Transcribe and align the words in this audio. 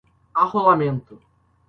arrolamento 0.43 1.15